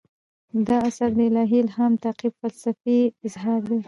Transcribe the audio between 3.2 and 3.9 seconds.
اظهار دی.